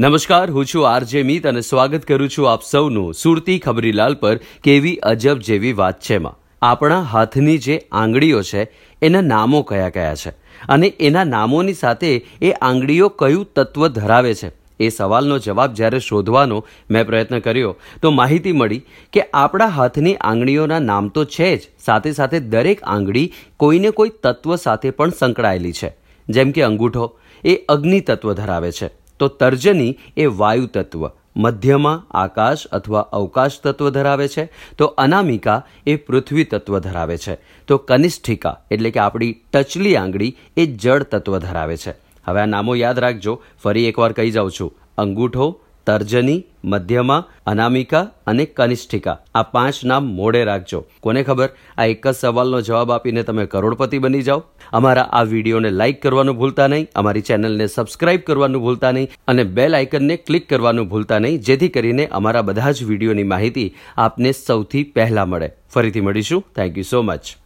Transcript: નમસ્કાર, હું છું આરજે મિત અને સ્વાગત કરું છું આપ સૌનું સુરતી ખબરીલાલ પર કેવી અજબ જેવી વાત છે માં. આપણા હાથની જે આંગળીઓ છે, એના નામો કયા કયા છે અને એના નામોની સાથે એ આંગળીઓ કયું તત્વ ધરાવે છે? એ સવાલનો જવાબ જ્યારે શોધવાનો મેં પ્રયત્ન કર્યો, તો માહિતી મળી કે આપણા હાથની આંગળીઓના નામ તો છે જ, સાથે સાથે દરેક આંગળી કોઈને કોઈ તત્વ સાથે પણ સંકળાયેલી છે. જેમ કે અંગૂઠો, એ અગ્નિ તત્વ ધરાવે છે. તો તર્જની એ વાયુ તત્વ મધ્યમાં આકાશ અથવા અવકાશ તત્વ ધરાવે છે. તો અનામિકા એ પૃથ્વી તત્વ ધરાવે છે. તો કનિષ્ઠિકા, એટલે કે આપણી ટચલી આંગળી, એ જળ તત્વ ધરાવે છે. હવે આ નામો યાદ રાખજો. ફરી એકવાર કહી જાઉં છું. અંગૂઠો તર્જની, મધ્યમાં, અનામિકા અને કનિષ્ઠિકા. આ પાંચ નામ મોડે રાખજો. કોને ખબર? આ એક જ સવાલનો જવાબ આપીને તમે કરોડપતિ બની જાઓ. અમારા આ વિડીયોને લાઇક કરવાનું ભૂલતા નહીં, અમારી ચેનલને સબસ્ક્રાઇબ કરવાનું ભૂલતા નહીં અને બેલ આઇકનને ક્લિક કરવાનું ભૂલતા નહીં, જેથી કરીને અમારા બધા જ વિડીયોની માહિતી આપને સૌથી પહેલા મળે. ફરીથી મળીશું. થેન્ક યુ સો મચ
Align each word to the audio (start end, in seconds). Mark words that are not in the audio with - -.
નમસ્કાર, 0.00 0.50
હું 0.50 0.64
છું 0.64 0.84
આરજે 0.88 1.22
મિત 1.22 1.46
અને 1.46 1.60
સ્વાગત 1.60 2.04
કરું 2.08 2.28
છું 2.28 2.46
આપ 2.50 2.62
સૌનું 2.62 3.14
સુરતી 3.14 3.56
ખબરીલાલ 3.58 4.14
પર 4.14 4.36
કેવી 4.64 4.92
અજબ 5.08 5.38
જેવી 5.38 5.72
વાત 5.72 5.98
છે 6.00 6.18
માં. 6.18 6.36
આપણા 6.62 7.00
હાથની 7.00 7.56
જે 7.58 7.76
આંગળીઓ 7.92 8.40
છે, 8.42 8.62
એના 9.02 9.20
નામો 9.20 9.60
કયા 9.62 9.90
કયા 9.90 10.14
છે 10.14 10.32
અને 10.68 10.88
એના 11.00 11.24
નામોની 11.24 11.74
સાથે 11.74 12.12
એ 12.42 12.52
આંગળીઓ 12.52 13.08
કયું 13.22 13.44
તત્વ 13.56 13.88
ધરાવે 13.88 14.32
છે? 14.34 14.50
એ 14.80 14.88
સવાલનો 14.88 15.38
જવાબ 15.38 15.74
જ્યારે 15.74 16.00
શોધવાનો 16.00 16.60
મેં 16.90 17.04
પ્રયત્ન 17.06 17.38
કર્યો, 17.38 17.72
તો 18.02 18.10
માહિતી 18.10 18.52
મળી 18.52 18.86
કે 19.12 19.26
આપણા 19.34 19.66
હાથની 19.66 20.14
આંગળીઓના 20.14 20.78
નામ 20.78 21.08
તો 21.08 21.24
છે 21.24 21.50
જ, 21.56 21.68
સાથે 21.84 22.12
સાથે 22.12 22.38
દરેક 22.54 22.80
આંગળી 22.84 23.26
કોઈને 23.56 23.90
કોઈ 23.90 24.16
તત્વ 24.22 24.56
સાથે 24.56 24.90
પણ 24.90 25.10
સંકળાયેલી 25.10 25.72
છે. 25.72 25.92
જેમ 26.28 26.56
કે 26.56 26.62
અંગૂઠો, 26.62 27.06
એ 27.44 27.58
અગ્નિ 27.68 28.00
તત્વ 28.00 28.32
ધરાવે 28.32 28.72
છે. 28.72 28.90
તો 29.20 29.28
તર્જની 29.28 29.98
એ 30.16 30.26
વાયુ 30.26 30.66
તત્વ 30.66 31.10
મધ્યમાં 31.36 32.06
આકાશ 32.10 32.66
અથવા 32.66 33.00
અવકાશ 33.00 33.60
તત્વ 33.60 33.90
ધરાવે 33.90 34.28
છે. 34.28 34.48
તો 34.78 34.86
અનામિકા 34.86 35.62
એ 35.86 35.96
પૃથ્વી 35.96 36.44
તત્વ 36.44 36.78
ધરાવે 36.78 37.16
છે. 37.16 37.38
તો 37.66 37.76
કનિષ્ઠિકા, 37.76 38.58
એટલે 38.70 38.90
કે 38.90 39.00
આપણી 39.00 39.32
ટચલી 39.52 39.96
આંગળી, 39.96 40.36
એ 40.56 40.66
જળ 40.66 41.02
તત્વ 41.02 41.38
ધરાવે 41.38 41.76
છે. 41.76 41.90
હવે 42.24 42.40
આ 42.40 42.46
નામો 42.46 42.74
યાદ 42.74 42.98
રાખજો. 42.98 43.42
ફરી 43.62 43.86
એકવાર 43.86 44.12
કહી 44.12 44.30
જાઉં 44.30 44.50
છું. 44.60 44.74
અંગૂઠો 44.98 45.60
તર્જની, 45.86 46.44
મધ્યમાં, 46.64 47.24
અનામિકા 47.46 48.02
અને 48.26 48.44
કનિષ્ઠિકા. 48.58 49.16
આ 49.34 49.42
પાંચ 49.54 49.78
નામ 49.90 50.10
મોડે 50.18 50.42
રાખજો. 50.50 50.80
કોને 51.06 51.20
ખબર? 51.28 51.48
આ 51.78 51.86
એક 51.92 52.04
જ 52.06 52.12
સવાલનો 52.12 52.60
જવાબ 52.68 52.92
આપીને 52.96 53.22
તમે 53.28 53.46
કરોડપતિ 53.54 54.02
બની 54.04 54.22
જાઓ. 54.28 54.42
અમારા 54.80 55.08
આ 55.18 55.24
વિડીયોને 55.32 55.70
લાઇક 55.80 56.00
કરવાનું 56.04 56.38
ભૂલતા 56.40 56.68
નહીં, 56.74 56.88
અમારી 56.94 57.26
ચેનલને 57.30 57.68
સબસ્ક્રાઇબ 57.68 58.24
કરવાનું 58.30 58.64
ભૂલતા 58.66 58.92
નહીં 58.92 59.18
અને 59.26 59.44
બેલ 59.58 59.80
આઇકનને 59.80 60.16
ક્લિક 60.26 60.48
કરવાનું 60.54 60.90
ભૂલતા 60.94 61.20
નહીં, 61.26 61.42
જેથી 61.50 61.74
કરીને 61.76 62.08
અમારા 62.20 62.46
બધા 62.52 62.72
જ 62.72 62.90
વિડીયોની 62.92 63.28
માહિતી 63.34 63.68
આપને 64.06 64.32
સૌથી 64.32 64.84
પહેલા 64.96 65.26
મળે. 65.26 65.52
ફરીથી 65.74 66.06
મળીશું. 66.08 66.44
થેન્ક 66.56 66.76
યુ 66.76 66.84
સો 66.84 67.02
મચ 67.02 67.39